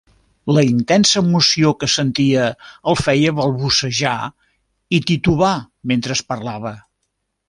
La 0.57 0.61
intensa 0.67 1.19
emoció 1.25 1.73
que 1.83 1.89
sentia 1.95 2.47
el 2.93 2.97
feia 3.01 3.33
balbucejar 3.39 4.15
i 4.99 5.01
titubar 5.11 5.53
mentre 5.93 6.17
parlava. 6.35 6.73